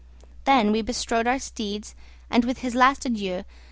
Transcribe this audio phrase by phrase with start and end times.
[0.45, 1.93] Then we bestrode our steeds
[2.31, 3.45] and with his last adieu M.